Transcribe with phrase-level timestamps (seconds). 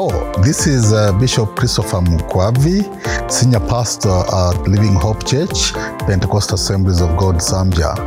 [0.00, 2.86] Hello, this is uh, Bishop Christopher Mukwavi,
[3.28, 5.72] Senior Pastor at Living Hope Church,
[6.06, 7.98] Pentecostal Assemblies of God, Zambia.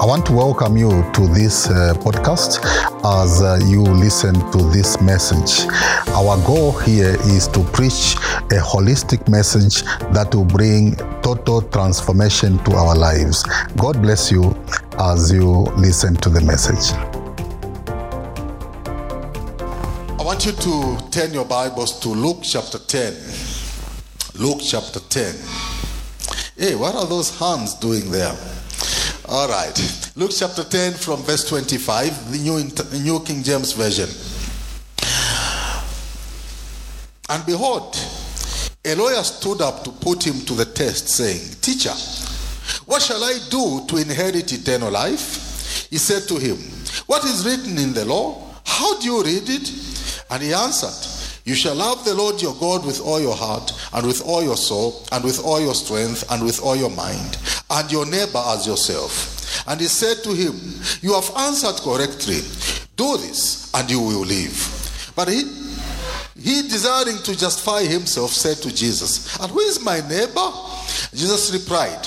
[0.00, 2.64] I want to welcome you to this uh, podcast
[3.04, 5.68] as uh, you listen to this message.
[6.14, 8.14] Our goal here is to preach
[8.48, 9.82] a holistic message
[10.14, 13.42] that will bring total transformation to our lives.
[13.76, 14.56] God bless you
[14.98, 16.94] as you listen to the message.
[20.40, 23.14] Want you to turn your Bibles to Luke chapter 10.
[24.36, 25.34] Luke chapter 10.
[26.56, 28.34] Hey, what are those hands doing there?
[29.28, 30.12] All right.
[30.16, 34.08] Luke chapter 10 from verse 25, the New, New King James Version.
[37.28, 37.98] And behold,
[38.86, 41.92] a lawyer stood up to put him to the test, saying, Teacher,
[42.86, 45.86] what shall I do to inherit eternal life?
[45.90, 46.56] He said to him,
[47.04, 48.46] What is written in the law?
[48.64, 49.89] How do you read it?
[50.30, 54.06] And he answered, You shall love the Lord your God with all your heart, and
[54.06, 57.38] with all your soul, and with all your strength, and with all your mind,
[57.70, 59.40] and your neighbor as yourself.
[59.66, 60.54] And he said to him,
[61.02, 62.40] You have answered correctly.
[62.96, 65.12] Do this, and you will live.
[65.16, 65.42] But he,
[66.38, 70.50] he desiring to justify himself said to Jesus, And who is my neighbor?
[71.12, 72.06] Jesus replied,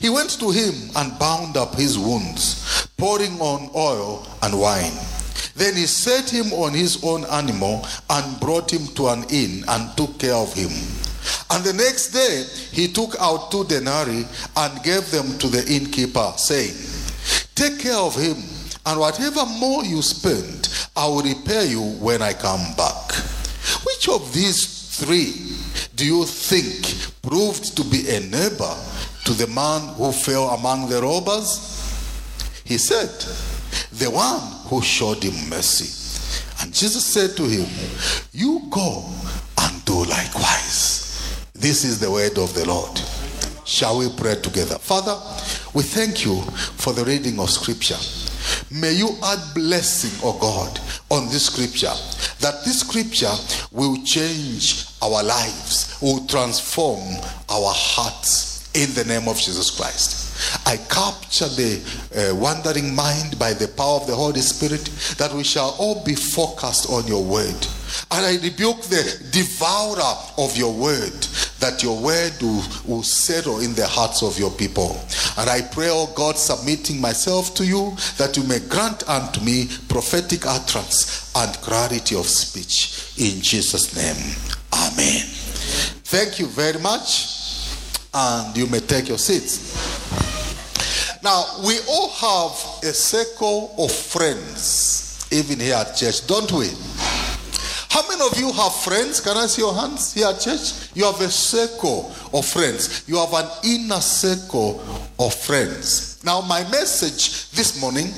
[0.00, 4.92] He went to him and bound up his wounds, pouring on oil and wine.
[5.54, 9.96] Then he set him on his own animal and brought him to an inn and
[9.96, 10.70] took care of him.
[11.50, 14.26] And the next day he took out two denarii
[14.56, 16.74] and gave them to the innkeeper, saying,
[17.54, 18.36] Take care of him,
[18.86, 23.12] and whatever more you spend, I will repay you when I come back.
[23.84, 25.56] Which of these three
[25.94, 26.82] do you think
[27.22, 28.74] proved to be a neighbor
[29.24, 31.80] to the man who fell among the robbers?
[32.64, 33.08] He said,
[33.98, 35.98] The one who showed him mercy.
[36.60, 37.68] And Jesus said to him,
[38.32, 39.04] You go
[39.60, 41.42] and do likewise.
[41.54, 43.00] This is the word of the Lord.
[43.64, 44.76] Shall we pray together?
[44.76, 45.16] Father,
[45.74, 46.40] we thank you
[46.76, 47.98] for the reading of Scripture.
[48.70, 51.94] May you add blessing, O God, on this Scripture,
[52.40, 53.32] that this Scripture
[53.70, 57.02] will change our lives, will transform
[57.48, 60.66] our hearts in the name of Jesus Christ.
[60.66, 61.80] I capture the
[62.16, 64.84] uh, wandering mind by the power of the Holy Spirit
[65.18, 67.66] that we shall all be focused on your word.
[68.10, 71.12] And I rebuke the devourer of your word,
[71.60, 74.98] that your word will, will settle in the hearts of your people.
[75.36, 79.68] And I pray, oh God, submitting myself to you, that you may grant unto me
[79.88, 83.12] prophetic utterance and clarity of speech.
[83.18, 84.16] In Jesus' name,
[84.72, 85.26] Amen.
[86.04, 87.41] Thank you very much.
[88.14, 89.72] And you may take your seats.
[91.22, 96.68] Now, we all have a circle of friends, even here at church, don't we?
[97.88, 99.20] How many of you have friends?
[99.20, 100.90] Can I see your hands here at church?
[100.94, 103.04] You have a circle of friends.
[103.06, 104.82] You have an inner circle
[105.18, 106.22] of friends.
[106.24, 108.08] Now, my message this morning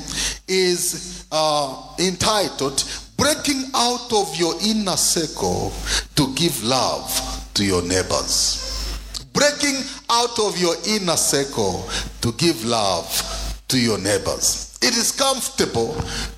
[0.47, 2.83] is uh, entitled
[3.17, 5.73] Breaking Out of Your Inner Circle
[6.15, 8.64] to Give Love to Your Neighbors
[9.35, 11.87] breaking out of your inner circle
[12.21, 13.05] to give love
[13.67, 14.79] to your neighbors.
[14.81, 15.95] It is comfortable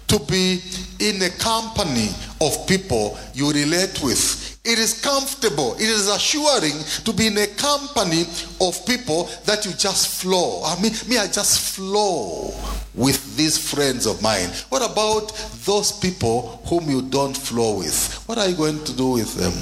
[0.08, 0.62] to be
[1.00, 2.10] in a company
[2.42, 4.60] of people you relate with.
[4.66, 6.74] It is comfortable, it is assuring
[7.06, 8.24] to be in a company
[8.60, 10.62] of people that you just flow.
[10.66, 12.54] I mean, me, I just flow
[12.94, 14.50] with these friends of mine.
[14.70, 15.32] What about
[15.66, 18.24] those people whom you don't flow with?
[18.28, 19.54] What are you going to do with them?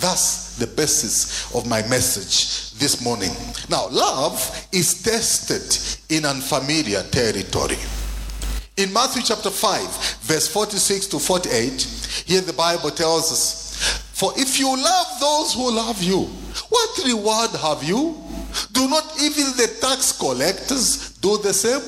[0.00, 3.30] That's the basis of my message this morning.
[3.68, 5.76] Now, love is tested
[6.08, 7.78] in unfamiliar territory.
[8.76, 11.82] In Matthew chapter 5, verse 46 to 48,
[12.26, 16.24] here the Bible tells us, For if you love those who love you,
[16.68, 18.22] what reward have you?
[18.72, 21.80] Do not even the tax collectors do the same?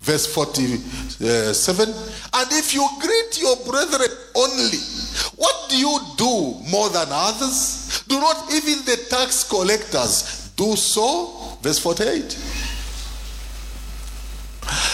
[0.00, 4.78] Verse 47 uh, And if you greet your brethren only,
[5.40, 8.04] what do you do more than others?
[8.06, 11.56] Do not even the tax collectors do so?
[11.62, 12.22] Verse 48.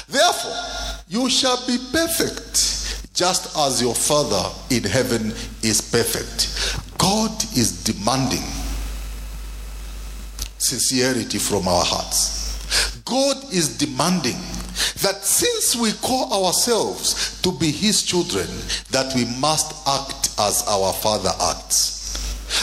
[0.08, 5.32] Therefore, you shall be perfect, just as your Father in heaven
[5.64, 6.96] is perfect.
[6.96, 8.44] God is demanding
[10.58, 13.00] sincerity from our hearts.
[13.04, 14.38] God is demanding
[15.02, 18.46] that since we call ourselves to be his children
[18.90, 21.96] that we must act as our father acts.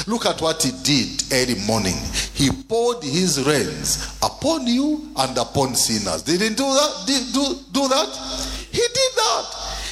[0.08, 1.98] Look at what he did early morning.
[2.34, 6.22] He poured his rains upon you and upon sinners.
[6.22, 7.04] Didn't do that?
[7.06, 8.10] Did do, do that?
[8.72, 9.46] He did that.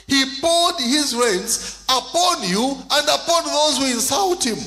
[0.08, 4.58] He poured his rains upon you and upon those who insult him.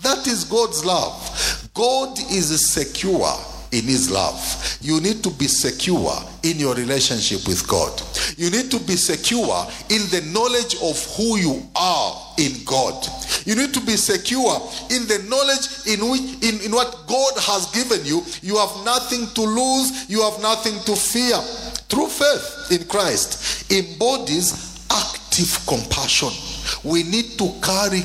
[0.00, 1.70] That is god's love.
[1.74, 4.78] God is secure in His love.
[4.80, 8.00] You need to be secure in your relationship with God.
[8.36, 13.06] You need to be secure in the knowledge of who you are in God.
[13.44, 14.54] You need to be secure
[14.90, 18.22] in the knowledge in which in, in what God has given you.
[18.42, 21.38] You have nothing to lose, you have nothing to fear.
[21.88, 26.30] True faith in Christ embodies active compassion.
[26.84, 28.04] We need to carry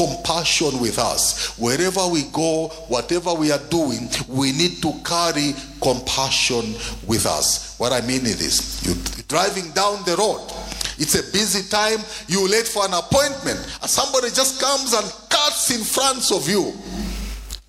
[0.00, 1.58] compassion with us.
[1.58, 5.52] Wherever we go, whatever we are doing, we need to carry
[5.82, 6.72] compassion
[7.06, 7.78] with us.
[7.78, 8.96] What I mean is this you're
[9.28, 10.40] driving down the road.
[10.96, 11.98] It's a busy time.
[12.28, 13.60] You're late for an appointment.
[13.80, 16.72] And somebody just comes and cuts in front of you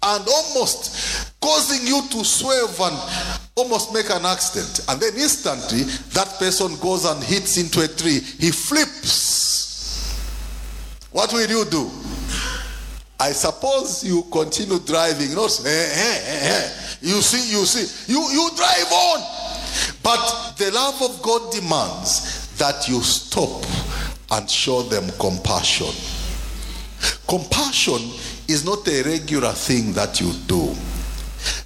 [0.03, 2.97] and almost causing you to swerve and
[3.55, 4.85] almost make an accident.
[4.87, 5.83] And then instantly,
[6.13, 8.19] that person goes and hits into a tree.
[8.19, 9.41] He flips.
[11.11, 11.91] What will you do?
[13.21, 15.35] I suppose you continue driving.
[15.35, 16.69] Not eh, eh, eh, eh.
[17.01, 19.21] You see, you see, you, you drive on.
[20.01, 23.63] But the love of God demands that you stop
[24.31, 25.93] and show them compassion.
[27.27, 28.01] Compassion
[28.47, 30.73] is not a regular thing that you do.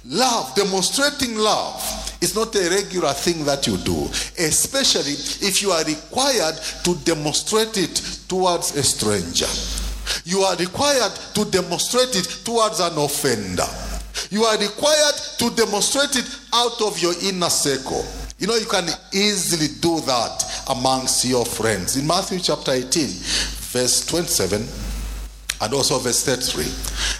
[0.04, 1.80] Love, demonstrating love,
[2.20, 4.04] is not a regular thing that you do,
[4.38, 5.12] especially
[5.46, 7.96] if you are required to demonstrate it
[8.28, 9.46] towards a stranger.
[10.24, 13.66] You are required to demonstrate it towards an offender.
[14.30, 18.04] You are required to demonstrate it out of your inner circle.
[18.38, 21.96] You know, you can easily do that amongst your friends.
[21.96, 23.08] In Matthew chapter 18,
[23.72, 24.66] verse 27,
[25.62, 26.64] and also verse 33.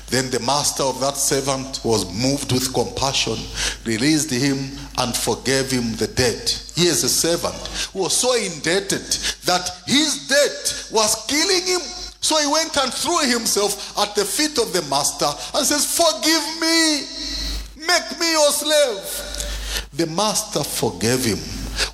[0.08, 3.38] Then the master of that servant was moved with compassion,
[3.84, 6.72] released him, and forgave him the debt.
[6.75, 7.56] He is a servant
[7.93, 9.06] who was so indebted
[9.44, 11.81] that his debt was killing him
[12.20, 16.44] so he went and threw himself at the feet of the master and says, Forgive
[16.60, 19.90] me, make me your slave.
[19.92, 21.38] The master forgave him.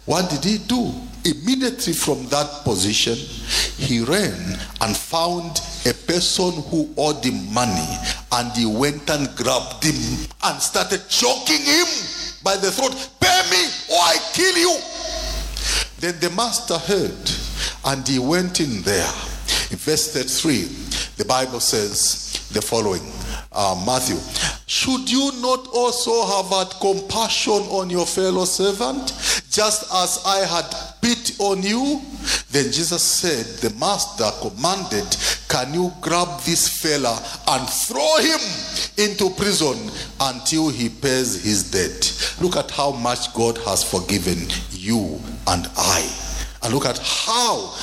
[0.04, 0.92] What did he do?
[1.24, 7.96] Immediately from that position, he ran and found a person who owed him money
[8.32, 11.86] and he went and grabbed him and started choking him
[12.42, 12.90] by the throat.
[13.20, 14.76] Pay me or I kill you.
[15.98, 17.30] Then the master heard
[17.84, 19.12] and he went in there
[19.72, 23.02] in verse 33, the Bible says the following
[23.52, 24.16] uh, Matthew,
[24.66, 29.08] should you not also have had compassion on your fellow servant,
[29.50, 32.00] just as I had pity on you?
[32.50, 35.16] Then Jesus said, The master commanded,
[35.48, 37.18] Can you grab this fella
[37.48, 38.40] and throw him
[38.98, 39.90] into prison
[40.20, 42.36] until he pays his debt?
[42.42, 44.38] Look at how much God has forgiven
[44.70, 46.10] you and I.
[46.62, 47.74] And look at how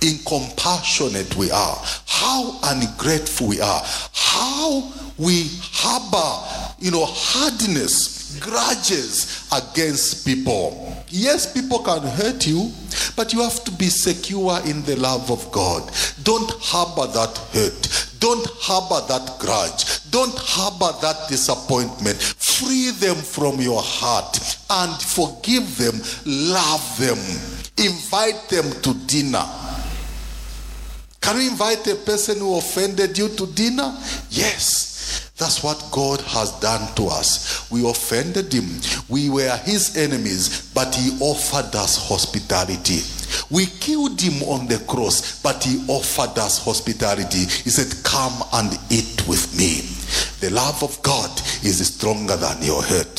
[0.00, 1.76] incompassionate we are,
[2.06, 10.94] how ungrateful we are, how we harbor, you know, hardness, grudges against people.
[11.08, 12.70] Yes, people can hurt you,
[13.16, 15.90] but you have to be secure in the love of God.
[16.22, 18.10] Don't harbor that hurt.
[18.20, 20.10] Don't harbor that grudge.
[20.10, 22.16] Don't harbor that disappointment.
[22.18, 24.38] Free them from your heart
[24.70, 27.18] and forgive them, love them,
[27.78, 29.46] invite them to dinner
[31.28, 33.94] can you invite a person who offended you to dinner?
[34.30, 35.30] Yes.
[35.36, 37.70] That's what God has done to us.
[37.70, 38.80] We offended him.
[39.10, 43.00] We were his enemies, but he offered us hospitality.
[43.50, 47.40] We killed him on the cross, but he offered us hospitality.
[47.40, 49.84] He said, Come and eat with me.
[50.40, 51.28] The love of God
[51.62, 53.18] is stronger than your hurt.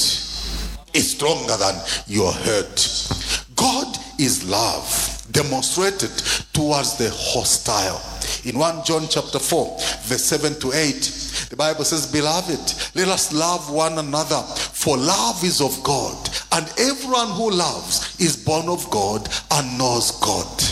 [0.95, 1.75] It's stronger than
[2.07, 3.45] your hurt.
[3.55, 6.11] God is love demonstrated
[6.53, 8.01] towards the hostile.
[8.45, 13.33] In 1 John chapter 4, verse 7 to 8, the Bible says, Beloved, let us
[13.33, 18.89] love one another, for love is of God, and everyone who loves is born of
[18.89, 20.63] God and knows God.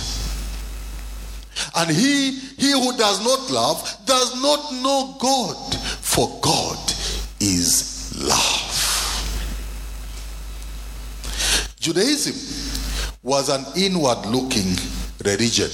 [1.75, 6.77] And he, he who does not love does not know God, for God
[7.39, 8.77] is love.
[11.79, 12.56] Judaism
[13.23, 14.75] was an inward looking
[15.23, 15.69] religion.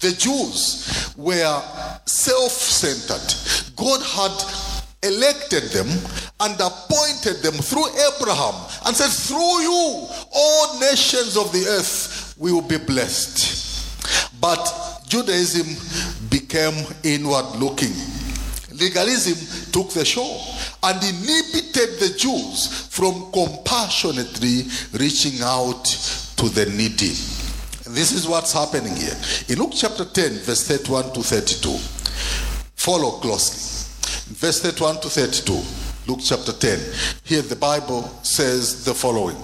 [0.00, 1.62] The Jews were
[2.04, 3.74] self centered.
[3.76, 5.88] God had elected them
[6.40, 8.54] and appointed them through Abraham
[8.86, 14.40] and said, Through you, all nations of the earth will be blessed.
[14.40, 15.66] But Judaism
[16.28, 17.92] became inward looking.
[18.72, 20.40] Legalism took the show
[20.84, 25.84] and inhibited the Jews from compassionately reaching out
[26.36, 27.14] to the needy.
[27.88, 29.16] This is what's happening here.
[29.48, 31.70] In Luke chapter 10, verse 31 to 32,
[32.76, 33.60] follow closely.
[34.34, 35.52] Verse 31 to 32,
[36.06, 36.78] Luke chapter 10.
[37.24, 39.36] Here the Bible says the following.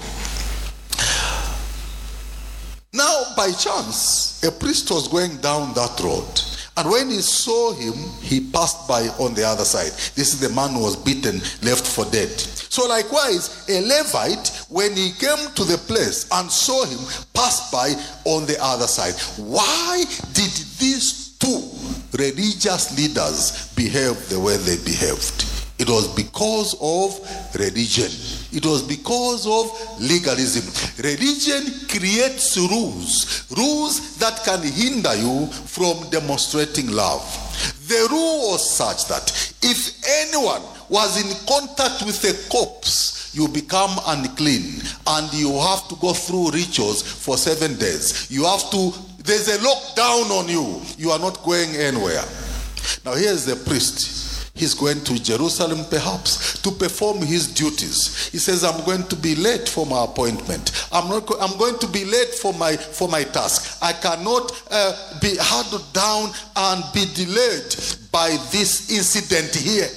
[2.92, 6.49] Now, by chance, a priest was going down that road.
[6.80, 9.92] And when he saw him, he passed by on the other side.
[10.14, 12.30] This is the man who was beaten, left for dead.
[12.30, 16.98] So, likewise, a Levite, when he came to the place and saw him,
[17.34, 17.92] passed by
[18.24, 19.12] on the other side.
[19.36, 21.68] Why did these two
[22.16, 25.44] religious leaders behave the way they behaved?
[25.78, 28.10] It was because of religion.
[28.52, 30.66] It was because of legalism.
[31.04, 37.22] Religion creates rules, rules that can hinder you from demonstrating love.
[37.86, 43.90] The rule was such that if anyone was in contact with a corpse, you become
[44.06, 48.28] unclean and you have to go through rituals for seven days.
[48.30, 48.92] You have to,
[49.22, 50.82] there's a lockdown on you.
[50.98, 52.24] You are not going anywhere.
[53.04, 54.19] Now, here's the priest
[54.60, 58.28] He's going to Jerusalem perhaps to perform his duties.
[58.28, 60.86] He says, I'm going to be late for my appointment.
[60.92, 63.78] I'm, not I'm going to be late for my, for my task.
[63.82, 67.74] I cannot uh, be huddled down and be delayed
[68.12, 69.88] by this incident here.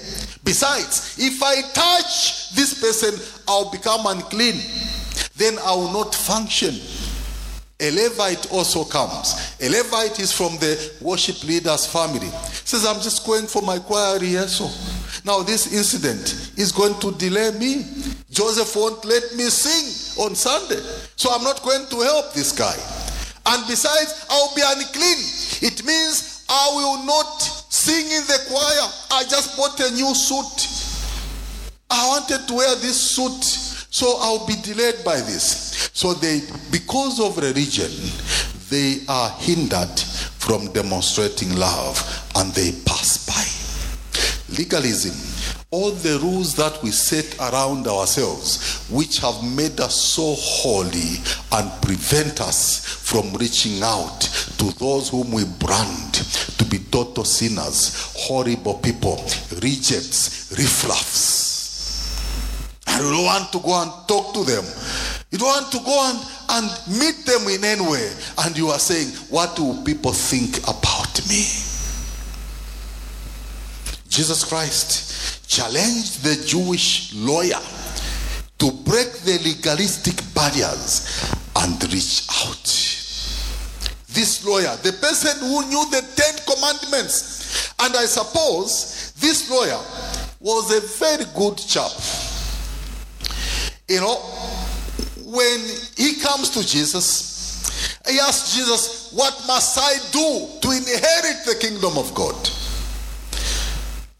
[0.46, 4.62] Besides, if I touch this person, I'll become unclean.
[5.36, 6.75] Then I will not function.
[7.84, 9.58] A Levite also comes.
[9.60, 12.30] A Levite is from the worship leader's family.
[12.63, 14.72] Says, I'm just going for my choir rehearsal.
[15.25, 17.86] Now, this incident is going to delay me.
[18.32, 20.82] Joseph won't let me sing on Sunday.
[21.18, 22.75] So I'm not going to help this guy.
[23.46, 25.18] And besides, I'll be unclean.
[25.62, 29.20] It means I will not sing in the choir.
[29.20, 30.70] I just bought a new suit.
[31.90, 35.73] I wanted to wear this suit, so I'll be delayed by this.
[35.94, 37.92] So they, because of religion,
[38.70, 42.02] they are hindered from demonstrating love
[42.36, 44.58] and they pass by.
[44.58, 45.14] Legalism,
[45.70, 51.22] all the rules that we set around ourselves, which have made us so holy
[51.52, 54.22] and prevent us from reaching out
[54.58, 56.14] to those whom we brand
[56.58, 59.18] to be total sinners, horrible people,
[59.62, 61.44] rejects, riffraffs.
[62.88, 64.64] I don't want to go and talk to them.
[65.34, 66.20] You don't want to go and,
[66.52, 68.13] and meet them in any way.
[68.38, 71.42] And you are saying, What do people think about me?
[74.08, 77.60] Jesus Christ challenged the Jewish lawyer
[78.60, 82.63] to break the legalistic barriers and reach out.
[84.10, 89.82] This lawyer, the person who knew the Ten Commandments, and I suppose this lawyer
[90.40, 91.90] was a very good chap.
[93.90, 94.62] You know,
[95.34, 95.60] when
[95.98, 97.34] he comes to Jesus,
[98.08, 102.36] he asks Jesus, What must I do to inherit the kingdom of God?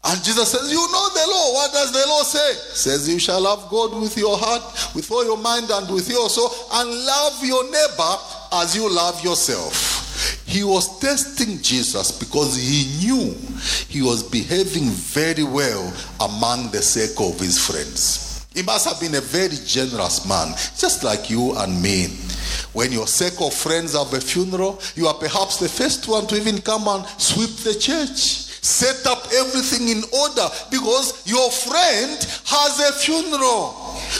[0.06, 1.52] And Jesus says, You know the law.
[1.54, 2.52] What does the law say?
[2.74, 6.28] Says, You shall love God with your heart, with all your mind, and with your
[6.28, 8.16] soul, and love your neighbor
[8.52, 10.44] as you love yourself.
[10.46, 13.34] He was testing Jesus because he knew
[13.88, 18.33] he was behaving very well among the circle of his friends.
[18.54, 22.06] He must have been a very generous man, just like you and me.
[22.72, 26.36] When your circle of friends have a funeral, you are perhaps the first one to
[26.36, 32.80] even come and sweep the church, set up everything in order because your friend has
[32.80, 33.72] a funeral.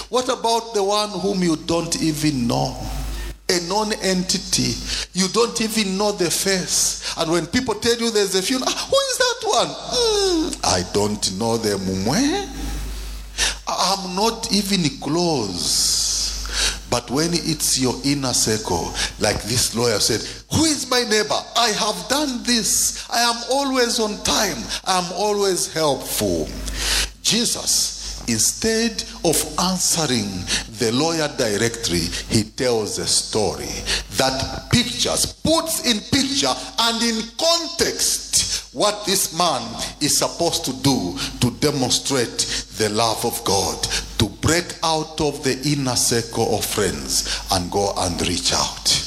[0.09, 2.77] What about the one whom you don't even know?
[3.49, 4.75] A non entity.
[5.13, 7.15] You don't even know the face.
[7.19, 9.69] And when people tell you there's a funeral, "Ah, who is that one?
[9.69, 12.07] "Hmm, I don't know them.
[12.07, 12.49] Where?
[13.67, 16.05] I'm not even close.
[16.91, 20.21] But when it's your inner circle, like this lawyer said,
[20.57, 21.41] Who is my neighbor?
[21.57, 23.09] I have done this.
[23.11, 24.63] I am always on time.
[24.85, 26.49] I am always helpful.
[27.23, 30.31] Jesus, instead of answering
[30.79, 33.73] the lawyer directly, he tells a story
[34.17, 38.34] that pictures, puts in picture and in context
[38.75, 39.63] what this man
[40.01, 42.39] is supposed to do to demonstrate
[42.77, 43.81] the love of God,
[44.19, 49.01] to break out of the inner circle of friends and go and reach out.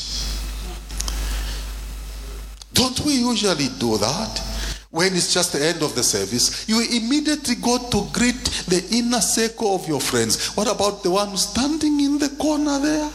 [2.73, 4.41] Don't we usually do that?
[4.89, 9.19] When it's just the end of the service, you immediately go to greet the inner
[9.19, 10.55] circle of your friends.
[10.55, 13.09] What about the one standing in the corner there?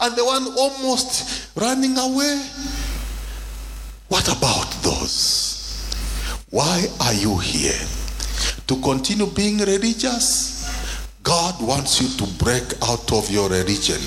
[0.00, 2.42] And the one almost running away?
[4.08, 6.44] What about those?
[6.50, 7.78] Why are you here?
[8.66, 10.58] To continue being religious?
[11.22, 14.00] God wants you to break out of your religion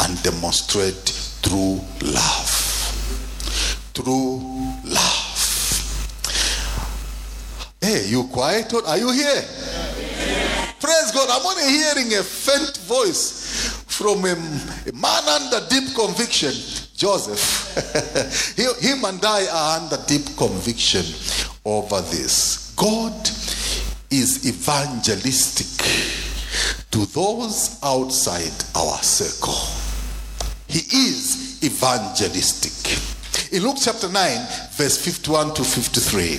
[0.00, 2.50] and demonstrate true love.
[3.94, 4.38] True
[4.84, 5.32] love.
[7.80, 8.72] Hey, you quiet?
[8.86, 9.42] Are you here?
[10.80, 11.28] Praise God.
[11.30, 16.52] I'm only hearing a faint voice from a, a man under deep conviction,
[17.02, 18.54] Joseph.
[18.80, 21.04] Him and I are under deep conviction
[21.64, 22.72] over this.
[22.76, 23.12] God
[24.08, 25.66] is evangelistic
[26.92, 29.58] to those outside our circle.
[30.68, 33.50] He is evangelistic.
[33.52, 36.38] In Luke chapter 9, verse 51 to 53.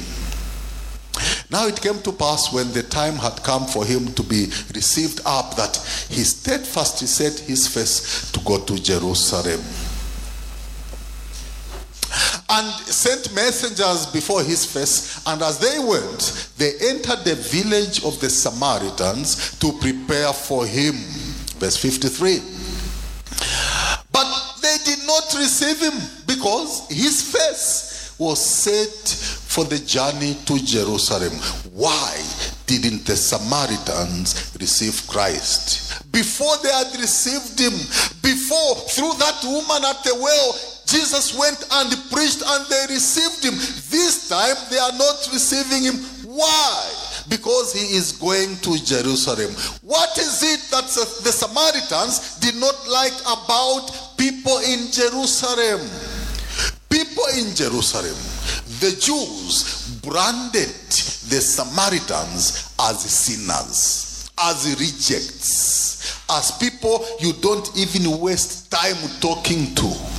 [1.51, 5.19] Now it came to pass when the time had come for him to be received
[5.25, 5.75] up that
[6.09, 9.61] he steadfastly set his face to go to Jerusalem
[12.49, 15.21] and sent messengers before his face.
[15.25, 20.95] And as they went, they entered the village of the Samaritans to prepare for him.
[21.59, 22.41] Verse 53.
[24.11, 24.27] But
[24.61, 29.09] they did not receive him because his face was set
[29.53, 31.33] for the journey to Jerusalem.
[31.73, 32.23] Why
[32.65, 36.11] didn't the Samaritans receive Christ?
[36.11, 37.73] Before they had received him,
[38.21, 43.55] before through that woman at the well, Jesus went and preached and they received him.
[43.89, 45.97] This time they are not receiving him.
[46.29, 46.93] Why?
[47.27, 49.49] Because he is going to Jerusalem.
[49.81, 50.85] What is it that
[51.23, 55.81] the Samaritans did not like about people in Jerusalem?
[56.91, 58.13] People in Jerusalem,
[58.77, 60.69] the Jews branded
[61.33, 70.12] the Samaritans as sinners, as rejects, as people you don't even waste time talking to.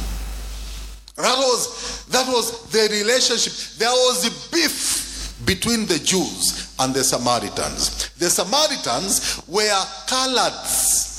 [1.16, 3.78] That was that was the relationship.
[3.78, 5.04] There was a beef
[5.46, 8.10] between the Jews and the Samaritans.
[8.18, 11.12] The Samaritans were coloreds.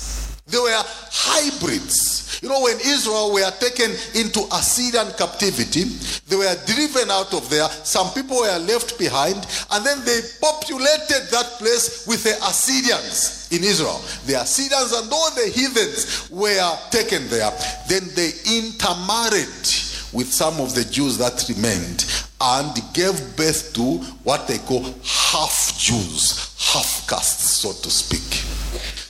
[0.48, 2.40] They were hybrids.
[2.44, 5.84] You know, when Israel were taken into Assyrian captivity,
[6.28, 7.68] they were driven out of there.
[7.84, 9.38] Some people were left behind,
[9.72, 14.04] and then they populated that place with the Assyrians in Israel.
[14.28, 17.52] The Assyrians and all the heathens were taken there.
[17.88, 19.85] Then they intermarried
[20.16, 22.06] with some of the Jews that remained
[22.40, 28.24] and gave birth to what they call half Jews, half castes, so to speak.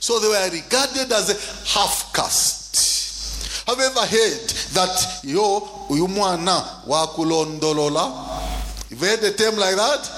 [0.01, 1.37] So they were regarded as a
[1.79, 3.67] half caste.
[3.67, 8.41] Have you ever heard that yo uyu mwana wakulondolola?
[8.89, 10.09] You've heard a term like that?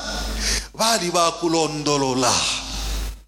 [0.73, 2.63] Bali wakulondolola.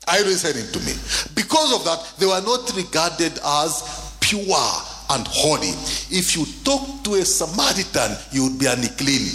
[0.07, 0.93] Are you listening to me?
[1.35, 5.73] Because of that, they were not regarded as pure and holy.
[6.09, 9.25] If you talk to a Samaritan, you would be unclean.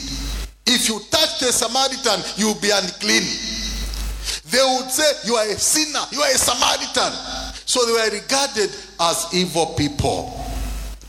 [0.66, 3.22] If you touch a Samaritan, you will be unclean.
[4.50, 7.12] They would say, You are a sinner, you are a Samaritan.
[7.66, 10.40] So they were regarded as evil people.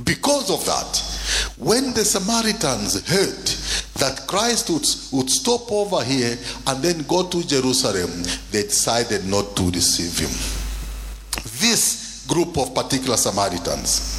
[0.04, 1.16] Because of that,
[1.58, 3.48] when the Samaritans heard
[4.00, 8.12] that Christ would, would stop over here and then go to Jerusalem,
[8.52, 10.32] they decided not to receive him.
[11.60, 14.15] This group of particular Samaritans,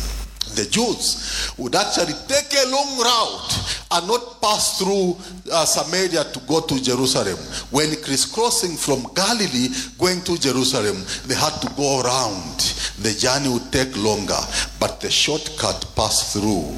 [0.56, 5.16] the Jews, would actually take a long route and not pass through
[5.52, 7.36] uh, Samaria to go to Jerusalem.
[7.70, 12.58] When crisscrossing from Galilee going to Jerusalem, they had to go around.
[12.98, 14.40] The journey would take longer,
[14.80, 16.74] but the shortcut passed through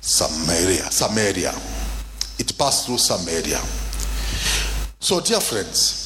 [0.00, 0.90] Samaria.
[0.90, 1.54] Samaria.
[2.38, 3.60] It passed through Samaria.
[4.98, 6.04] So, dear friends,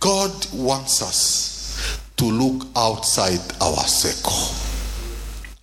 [0.00, 4.63] God wants us to look outside our circle.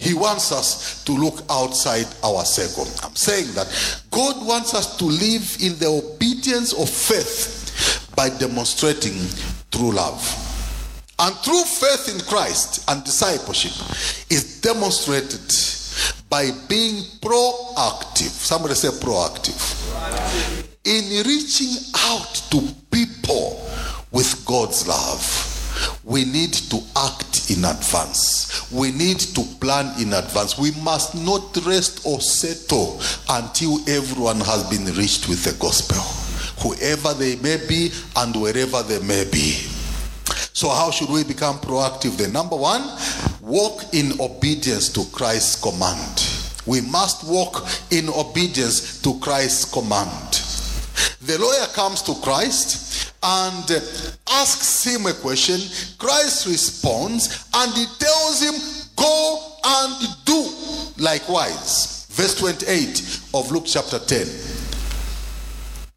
[0.02, 2.88] He wants us to look outside our circle.
[3.04, 3.68] I'm saying that
[4.10, 9.14] God wants us to live in the obedience of faith by demonstrating
[9.70, 10.20] true love.
[11.20, 13.74] And true faith in Christ and discipleship
[14.32, 15.40] is demonstrated
[16.32, 18.32] by being proactive.
[18.32, 19.62] Somebody say proactive.
[20.84, 22.60] In reaching out to
[22.90, 23.64] people
[24.12, 25.51] with God's love
[26.04, 28.72] we need to act in advance.
[28.72, 30.58] We need to plan in advance.
[30.58, 35.98] We must not rest or settle until everyone has been reached with the gospel,
[36.64, 39.54] whoever they may be and wherever they may be.
[40.54, 42.34] So, how should we become proactive then?
[42.34, 42.84] Number one,
[43.42, 46.28] walk in obedience to Christ's command.
[46.66, 50.42] We must walk in obedience to Christ's command.
[51.22, 53.70] The lawyer comes to Christ and
[54.30, 55.60] asks him a question.
[55.98, 58.56] Christ responds and he tells him,
[58.96, 60.50] Go and do
[60.98, 62.08] likewise.
[62.10, 64.28] Verse 28 of Luke chapter 10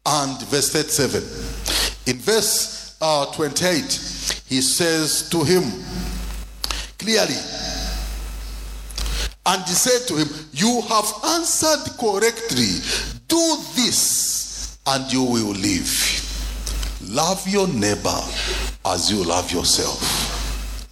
[0.05, 1.23] and verse 37.
[2.05, 3.81] In verse uh, 28,
[4.47, 5.63] he says to him
[6.99, 7.35] clearly,
[9.47, 12.81] and he said to him, You have answered correctly.
[13.27, 14.34] Do this,
[14.87, 16.21] and you will live.
[17.09, 18.19] Love your neighbor
[18.85, 20.33] as you love yourself.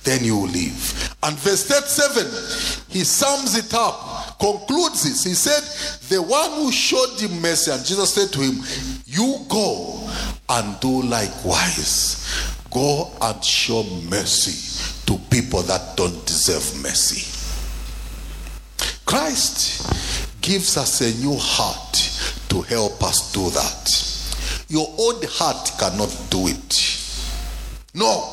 [0.03, 1.15] Then you will live.
[1.23, 5.23] And verse 37, he sums it up, concludes this.
[5.23, 5.61] He said,
[6.09, 8.59] The one who showed him mercy, and Jesus said to him,
[9.05, 10.09] You go
[10.49, 12.19] and do likewise.
[12.69, 17.29] Go and show mercy to people that don't deserve mercy.
[19.05, 22.12] Christ gives us a new heart
[22.53, 23.89] to help us do that.
[24.69, 27.01] Your old heart cannot do it.
[27.95, 28.29] No.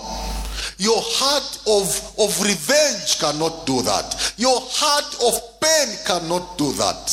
[0.77, 1.89] Your heart of,
[2.21, 4.35] of revenge cannot do that.
[4.37, 7.09] Your heart of pain cannot do that.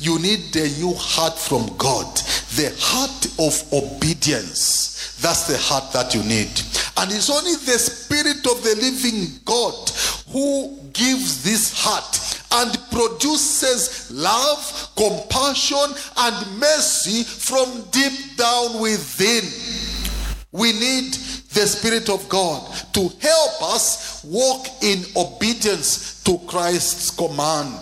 [0.00, 2.16] You need a new heart from God,
[2.56, 5.18] the heart of obedience.
[5.20, 6.48] That's the heart that you need.
[6.96, 9.90] And it's only the Spirit of the living God
[10.32, 19.44] who gives this heart and produces love, compassion, and mercy from deep down within.
[20.52, 21.12] We need
[21.52, 27.74] the Spirit of God to help us walk in obedience to Christ's command.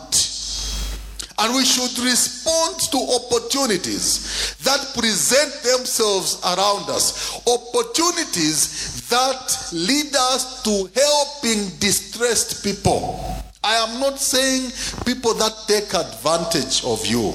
[1.38, 7.36] And we should respond to opportunities that present themselves around us.
[7.46, 13.44] Opportunities that lead us to helping distressed people.
[13.66, 14.70] I am not saying
[15.04, 17.34] people that take advantage of you.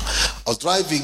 [0.00, 1.02] I was driving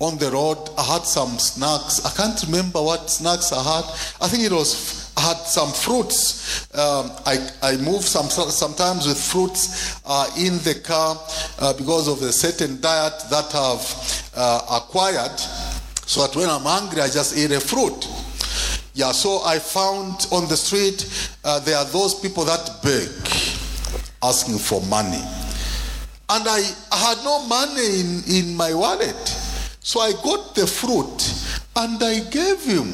[0.00, 0.70] on the road.
[0.76, 2.04] I had some snacks.
[2.04, 3.84] I can't remember what snacks I had.
[4.20, 6.66] I think it was I had some fruits.
[6.76, 11.16] Um, I, I move some sometimes with fruits uh, in the car
[11.60, 15.38] uh, because of a certain diet that I've uh, acquired.
[16.06, 18.08] So that when I'm hungry, I just eat a fruit.
[18.94, 21.06] Yeah, so I found on the street
[21.44, 23.39] uh, there are those people that beg
[24.22, 25.22] asking for money.
[26.28, 26.60] And I,
[26.92, 29.16] had no money in, in my wallet.
[29.80, 31.18] So I got the fruit
[31.76, 32.86] and I gave him.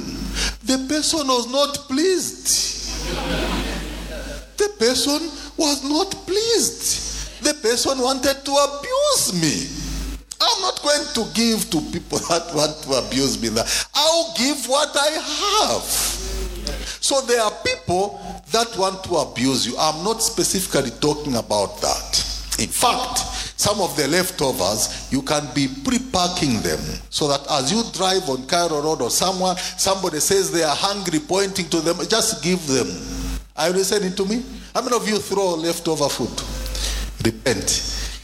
[0.64, 2.46] The person was not pleased.
[4.56, 5.20] The person
[5.56, 7.42] was not pleased.
[7.44, 9.86] The person wanted to abuse me.
[10.40, 13.50] I'm not going to give to people that want to abuse me.
[13.94, 15.10] I'll give what I
[15.74, 15.82] have.
[17.02, 18.18] So there are people
[18.52, 19.74] that want to abuse you.
[19.78, 22.18] I'm not specifically talking about that.
[22.59, 23.18] In fact,
[23.59, 26.80] some of the leftovers, you can be pre-packing them
[27.11, 31.18] so that as you drive on Cairo Road or someone, somebody says they are hungry,
[31.18, 32.87] pointing to them, just give them.
[33.56, 34.44] Are you listening to me?
[34.74, 36.32] How many of you throw leftover food?
[37.24, 37.64] Repent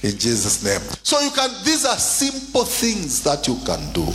[0.02, 0.80] in Jesus' name.
[1.02, 4.06] So you can, these are simple things that you can do.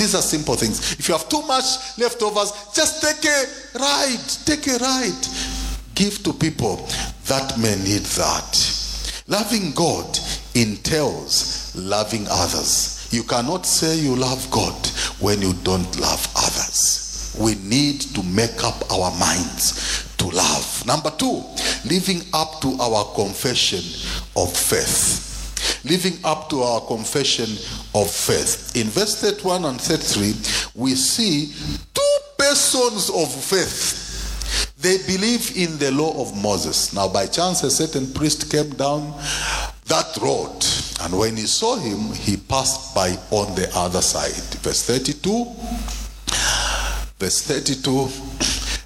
[0.00, 0.92] These are simple things.
[0.98, 4.28] If you have too much leftovers, just take a ride.
[4.46, 5.26] Take a ride.
[5.94, 6.88] Give to people
[7.26, 9.22] that may need that.
[9.28, 10.18] Loving God
[10.54, 13.08] entails loving others.
[13.12, 14.86] You cannot say you love God
[15.20, 17.36] when you don't love others.
[17.38, 20.86] We need to make up our minds to love.
[20.86, 21.44] Number two,
[21.84, 23.84] living up to our confession
[24.34, 25.29] of faith.
[25.84, 27.48] Living up to our confession
[27.94, 28.76] of faith.
[28.76, 30.34] In verse 31 and 33,
[30.74, 31.52] we see
[31.94, 34.76] two persons of faith.
[34.78, 36.92] They believe in the law of Moses.
[36.92, 39.12] Now, by chance, a certain priest came down
[39.86, 40.64] that road,
[41.02, 44.32] and when he saw him, he passed by on the other side.
[44.62, 45.44] Verse 32.
[47.18, 48.08] Verse 32.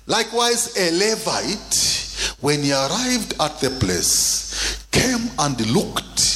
[0.07, 6.34] Likewise, a Levite, when he arrived at the place, came and looked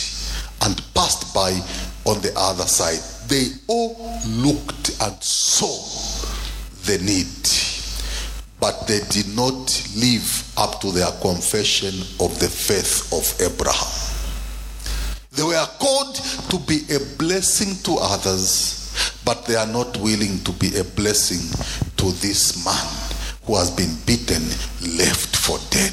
[0.62, 1.52] and passed by
[2.04, 3.00] on the other side.
[3.28, 5.76] They all looked and saw
[6.84, 7.26] the need,
[8.60, 14.08] but they did not live up to their confession of the faith of Abraham.
[15.32, 16.16] They were called
[16.50, 21.38] to be a blessing to others, but they are not willing to be a blessing
[21.98, 22.86] to this man
[23.44, 24.42] who has been beaten,
[24.98, 25.92] left for dead.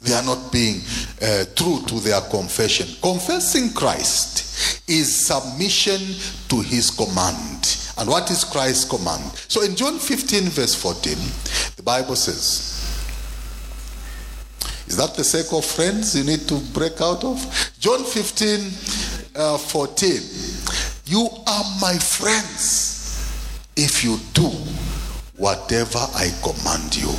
[0.00, 0.80] They are not being
[1.20, 2.86] uh, true to their confession.
[3.02, 6.00] Confessing Christ is submission
[6.48, 7.76] to his command.
[7.98, 9.22] And what is Christ's command?
[9.48, 11.16] So in John 15, verse 14,
[11.76, 12.80] the Bible says,
[14.86, 17.38] Is that the circle of friends you need to break out of?
[17.78, 18.70] John 15,
[19.36, 20.20] uh, 14.
[21.04, 23.00] You are my friends
[23.76, 24.48] if you do
[25.36, 27.12] whatever I command you.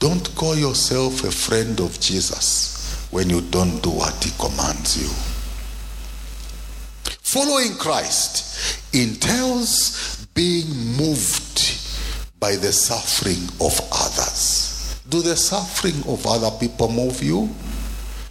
[0.00, 5.08] Don't call yourself a friend of Jesus when you don't do what he commands you.
[7.20, 14.98] Following Christ entails being moved by the suffering of others.
[15.10, 17.50] Do the suffering of other people move you?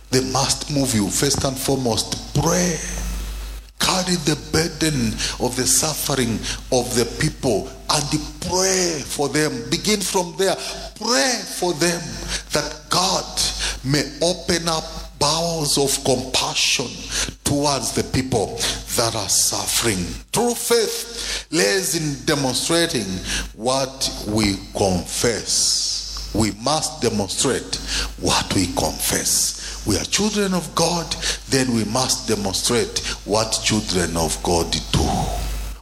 [0.09, 1.07] They must move you.
[1.07, 2.79] First and foremost, pray.
[3.79, 5.13] Carry the burden
[5.43, 6.33] of the suffering
[6.71, 8.03] of the people and
[8.41, 9.69] pray for them.
[9.69, 10.55] Begin from there.
[10.95, 12.01] Pray for them
[12.51, 13.25] that God
[13.83, 14.83] may open up
[15.19, 16.87] bowels of compassion
[17.43, 18.55] towards the people
[18.95, 20.05] that are suffering.
[20.31, 23.07] True faith lays in demonstrating
[23.55, 26.31] what we confess.
[26.33, 27.75] We must demonstrate
[28.19, 29.58] what we confess.
[29.89, 31.15] We are children of God,
[31.49, 35.09] then we must demonstrate what children of God do.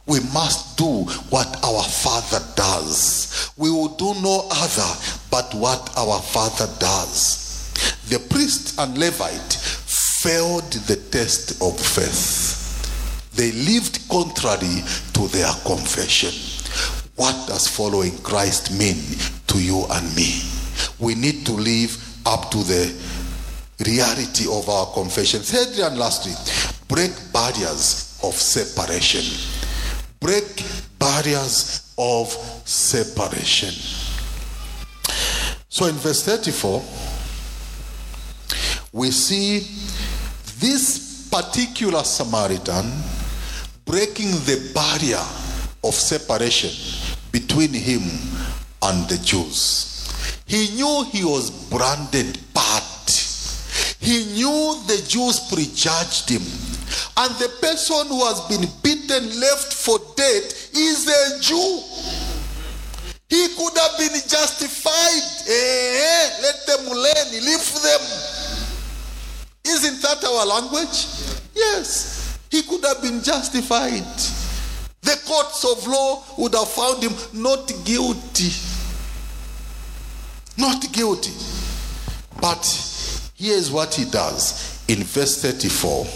[0.06, 3.52] We must do what our Father does.
[3.58, 4.98] We will do no other
[5.30, 7.70] but what our Father does.
[8.08, 13.30] The priest and Levite failed the test of faith.
[13.34, 16.32] They lived contrary to their confession.
[17.16, 19.02] What does following Christ mean
[19.48, 20.44] to you and me?
[20.98, 21.94] We need to live
[22.24, 22.94] up to the
[23.86, 25.40] reality of our confession.
[25.40, 26.32] Thirdly and lastly,
[26.88, 29.24] break barriers of separation.
[30.20, 30.64] Break
[30.98, 32.28] barriers of
[32.64, 33.74] separation.
[35.68, 36.82] So in verse 34,
[38.92, 39.60] we see
[40.58, 42.90] this particular Samaritan
[43.84, 45.22] breaking the barrier
[45.84, 46.70] of separation
[47.30, 48.02] between him
[48.82, 50.10] and the Jews.
[50.46, 52.82] He knew he was branded bad.
[54.08, 56.40] He knew the Jews prejudged him.
[57.18, 61.82] And the person who has been beaten, left for dead, is a Jew.
[63.28, 65.24] He could have been justified.
[65.46, 68.00] Eh, let them learn, leave them.
[69.66, 71.04] Isn't that our language?
[71.54, 72.38] Yes.
[72.50, 74.08] He could have been justified.
[75.02, 78.52] The courts of law would have found him not guilty.
[80.56, 81.34] Not guilty.
[82.40, 82.87] But
[83.38, 86.06] here's what he does in verse 34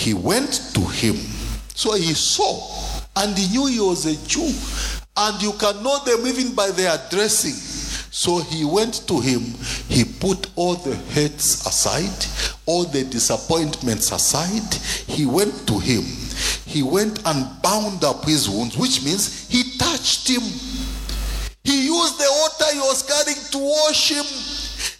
[0.00, 1.16] he went to him.
[1.74, 2.58] So he saw
[3.16, 4.50] and he knew he was a Jew.
[5.14, 7.52] And you can know them even by their dressing.
[8.12, 9.40] So he went to him,
[9.88, 12.26] he put all the hurts aside,
[12.66, 14.74] all the disappointments aside.
[15.06, 16.02] He went to him,
[16.64, 20.42] he went and bound up his wounds, which means he touched him.
[21.62, 24.49] He used the water he was carrying to wash him.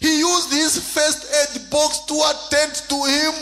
[0.01, 3.33] He used his first aid box to attend to him.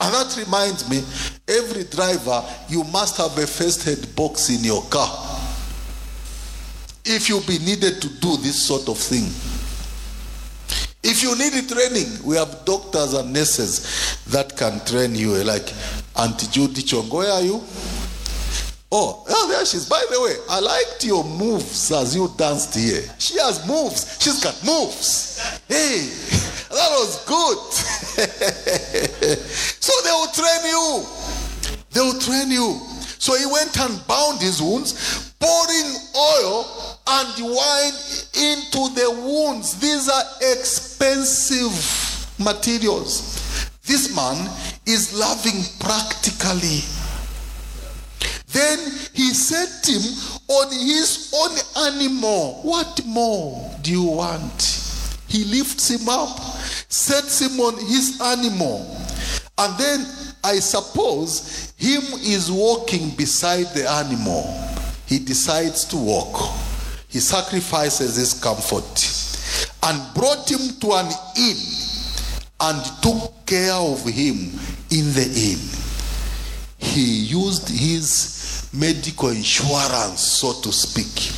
[0.00, 1.02] And that reminds me
[1.48, 5.08] every driver, you must have a first aid box in your car
[7.04, 9.24] if you be needed to do this sort of thing.
[11.02, 15.32] If you need training, we have doctors and nurses that can train you.
[15.42, 15.72] Like
[16.16, 17.62] Auntie Judy Chong, where are you?
[18.90, 19.86] Oh, oh, there she is.
[19.86, 23.02] By the way, I liked your moves as you danced here.
[23.18, 24.16] She has moves.
[24.18, 25.38] She's got moves.
[25.68, 26.08] Hey,
[26.70, 27.58] that was good.
[29.80, 31.04] so they will train you.
[31.92, 32.80] They will train you.
[33.18, 37.92] So he went and bound his wounds, pouring oil and wine
[38.40, 39.78] into the wounds.
[39.78, 41.76] These are expensive
[42.38, 43.68] materials.
[43.84, 44.48] This man
[44.86, 46.80] is loving practically.
[48.52, 48.78] Then
[49.12, 50.02] he set him
[50.48, 52.60] on his own animal.
[52.62, 54.84] What more do you want?
[55.28, 56.38] He lifts him up,
[56.88, 58.96] sets him on his animal,
[59.58, 60.06] and then
[60.42, 64.42] I suppose him is walking beside the animal.
[65.06, 66.56] He decides to walk.
[67.08, 68.84] He sacrifices his comfort
[69.82, 71.56] and brought him to an inn
[72.60, 74.58] and took care of him
[74.90, 75.60] in the inn.
[76.78, 78.37] He used his
[78.72, 81.32] medical insurance, so to speak.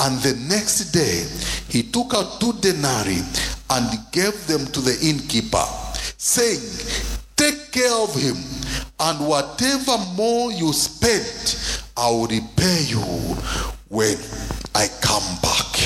[0.00, 1.26] And the next day,
[1.68, 3.22] he took out two denarii
[3.70, 5.64] and gave them to the innkeeper,
[6.16, 6.60] saying,
[7.36, 8.36] Take care of him,
[9.00, 11.56] and whatever more you spend,
[11.96, 13.00] I will repay you
[13.88, 14.16] when
[14.74, 15.76] I come back.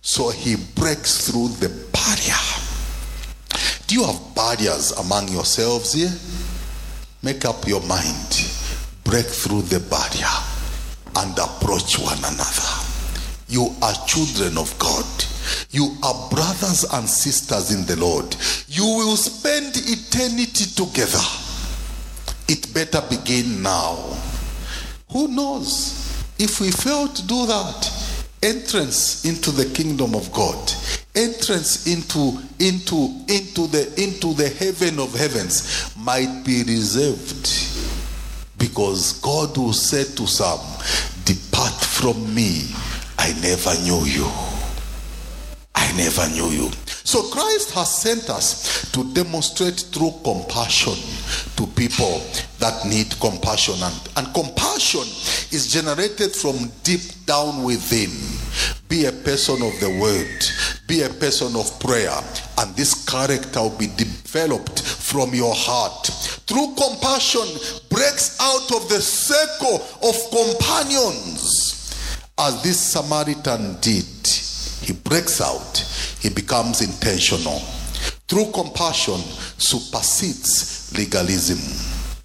[0.00, 2.44] So he breaks through the barrier.
[3.86, 6.12] Do you have barriers among yourselves here?
[7.22, 8.53] Make up your mind.
[9.14, 10.26] Break through the barrier
[11.14, 12.72] and approach one another.
[13.46, 15.06] You are children of God.
[15.70, 18.34] You are brothers and sisters in the Lord.
[18.66, 21.22] You will spend eternity together.
[22.48, 23.94] It better begin now.
[25.12, 26.24] Who knows?
[26.40, 30.58] If we fail to do that, entrance into the kingdom of God,
[31.14, 37.73] entrance into into into the into the heaven of heavens might be reserved
[38.68, 40.60] because God will say to some,
[41.24, 42.70] Depart from me,
[43.18, 44.26] I never knew you.
[45.74, 46.70] I never knew you.
[47.04, 50.94] So Christ has sent us to demonstrate through compassion
[51.56, 52.22] to people
[52.58, 53.74] that need compassion.
[53.82, 55.02] And, and compassion
[55.52, 58.10] is generated from deep down within.
[58.94, 60.44] Be a person of the word,
[60.86, 62.16] be a person of prayer,
[62.58, 66.06] and this character will be developed from your heart.
[66.46, 67.42] Through compassion,
[67.90, 71.92] breaks out of the circle of companions,
[72.38, 74.06] as this Samaritan did.
[74.86, 75.78] He breaks out,
[76.20, 77.58] he becomes intentional.
[78.28, 79.18] Through compassion,
[79.58, 81.58] supersedes legalism.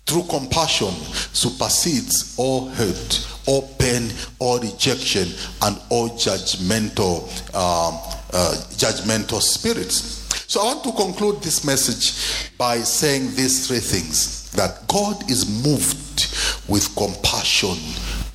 [0.09, 0.89] Through compassion,
[1.33, 5.27] supersedes all hurt, all pain, all rejection,
[5.61, 7.91] and all judgmental, uh,
[8.33, 10.25] uh, judgmental spirits.
[10.51, 15.63] So I want to conclude this message by saying these three things: that God is
[15.63, 16.25] moved
[16.67, 17.77] with compassion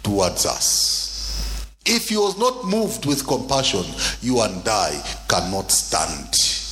[0.05, 1.75] towards us.
[1.85, 3.85] If he was not moved with compassion,
[4.23, 6.31] you and I cannot stand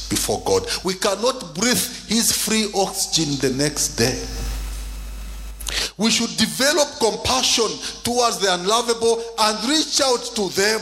[0.08, 0.64] before God.
[0.84, 4.22] We cannot breathe his free oxygen the next day.
[6.02, 7.68] We should develop compassion
[8.02, 10.80] towards the unlovable and reach out to them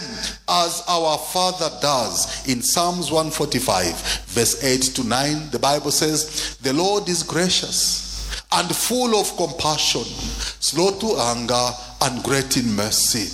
[0.48, 2.48] as our Father does.
[2.48, 8.74] In Psalms 145, verse 8 to 9, the Bible says, The Lord is gracious and
[8.74, 11.68] full of compassion, slow to anger,
[12.00, 13.28] and great in mercy.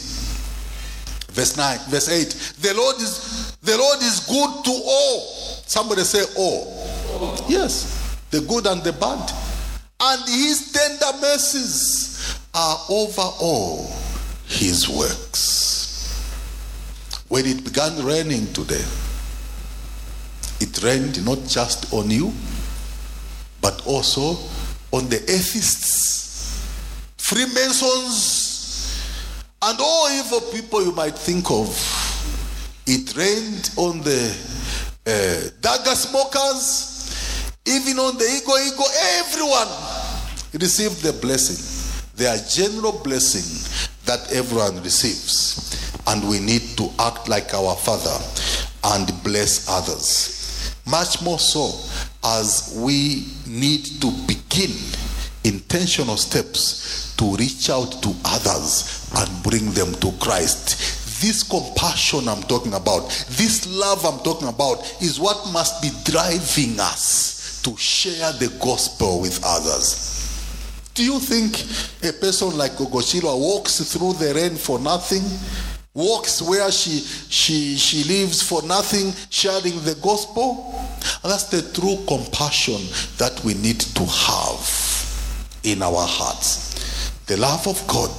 [1.31, 2.29] Verse 9, verse 8.
[2.63, 5.21] The Lord is the Lord is good to all.
[5.67, 7.45] Somebody say all.
[7.49, 9.46] Yes, the good and the bad.
[10.01, 13.91] And his tender mercies are over all
[14.47, 15.67] his works.
[17.29, 18.85] When it began raining today,
[20.61, 22.33] it rained not just on you,
[23.61, 24.37] but also
[24.93, 26.65] on the atheists,
[27.19, 28.47] Freemasons,
[29.63, 31.69] and all evil people you might think of.
[32.87, 34.31] It rained on the
[35.07, 36.96] uh, dagga smokers,
[37.67, 38.85] even on the ego ego,
[39.19, 39.69] everyone
[40.55, 41.59] received the blessing.
[42.15, 43.45] There are general blessing
[44.07, 45.93] that everyone receives.
[46.07, 48.17] And we need to act like our Father
[48.85, 50.77] and bless others.
[50.87, 51.75] Much more so
[52.25, 54.71] as we need to begin
[55.45, 61.21] intentional steps to reach out to others and bring them to Christ.
[61.21, 66.79] This compassion I'm talking about, this love I'm talking about, is what must be driving
[66.79, 67.36] us
[67.67, 70.15] to share the gospel with others.
[70.95, 71.61] Do you think
[72.09, 75.25] a person like Gogoshilwa walks through the rain for nothing?
[75.93, 80.75] Walks where she, she, she lives for nothing, sharing the gospel?
[81.25, 82.81] And that's the true compassion
[83.19, 87.11] that we need to have in our hearts.
[87.27, 88.15] The love of God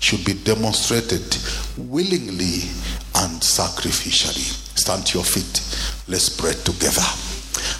[0.00, 1.38] should be demonstrated
[1.78, 2.66] willingly
[3.14, 4.50] and sacrificially.
[4.76, 5.62] Stand to your feet.
[6.08, 7.29] Let's pray together.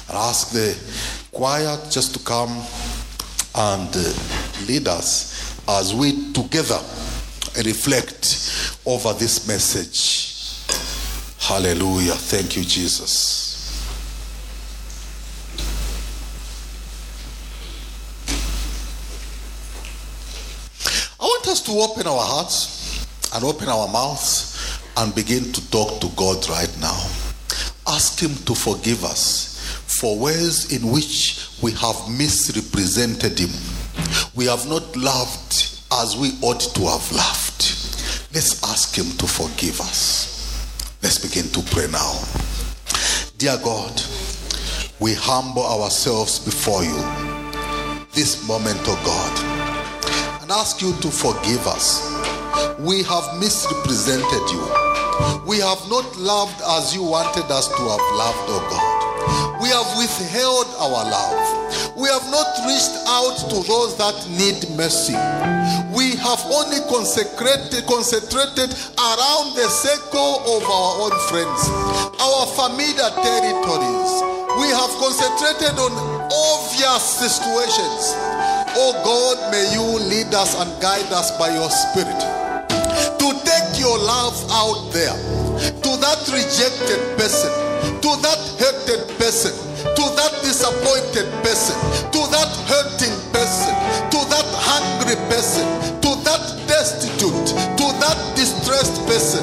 [0.09, 0.77] And ask the
[1.33, 2.51] choir just to come
[3.55, 4.13] and uh,
[4.67, 6.81] lead us as we together
[7.65, 10.31] reflect over this message.
[11.39, 12.13] Hallelujah.
[12.13, 13.49] Thank you, Jesus.
[21.19, 26.01] I want us to open our hearts and open our mouths and begin to talk
[26.01, 26.99] to God right now.
[27.87, 29.50] Ask Him to forgive us
[30.01, 33.51] for ways in which we have misrepresented Him.
[34.35, 35.53] We have not loved
[35.93, 37.61] as we ought to have loved.
[38.33, 40.97] Let's ask Him to forgive us.
[41.03, 42.17] Let's begin to pray now.
[43.37, 43.93] Dear God,
[45.01, 46.97] we humble ourselves before you
[48.15, 52.09] this moment, oh God, and ask you to forgive us.
[52.79, 54.65] We have misrepresented you.
[55.47, 58.90] We have not loved as you wanted us to have loved, oh God.
[59.61, 61.45] We have withheld our love.
[61.97, 65.15] We have not reached out to those that need mercy.
[65.93, 71.61] We have only consecrated, concentrated around the circle of our own friends,
[72.17, 74.13] our familiar territories.
[74.57, 75.93] We have concentrated on
[76.33, 78.17] obvious situations.
[78.81, 82.21] Oh God, may you lead us and guide us by your Spirit
[83.19, 85.17] to take your love out there
[85.61, 87.53] to that rejected person,
[88.01, 88.41] to that
[89.31, 89.55] person,
[89.95, 91.79] to that disappointed person,
[92.11, 93.71] to that hurting person,
[94.11, 95.63] to that hungry person,
[96.03, 99.39] to that destitute, to that distressed person.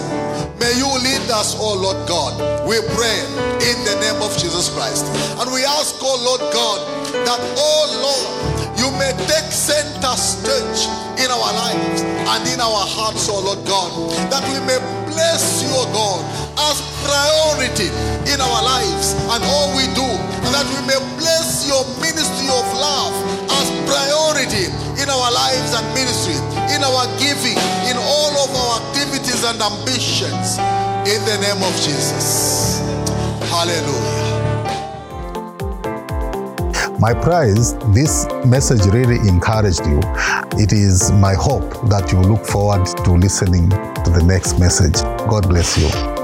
[0.60, 2.36] May you lead us, oh Lord God.
[2.68, 3.16] We pray
[3.64, 5.08] in the name of Jesus Christ.
[5.40, 6.84] And we ask, oh Lord God,
[7.24, 8.28] that, oh Lord,
[8.76, 10.84] you may take center stage
[11.16, 13.88] in our lives and in our hearts, oh Lord God,
[14.36, 16.47] that we may bless you, oh God,
[17.08, 17.90] priority
[18.28, 20.08] in our lives and all we do,
[20.52, 23.16] that we may bless your ministry of love
[23.48, 24.68] as priority
[25.00, 26.36] in our lives and ministry,
[26.76, 30.60] in our giving, in all of our activities and ambitions,
[31.08, 32.80] in the name of Jesus.
[33.48, 34.28] Hallelujah.
[37.00, 40.00] My prize, this message really encouraged you.
[40.60, 45.02] It is my hope that you look forward to listening to the next message.
[45.30, 46.17] God bless you.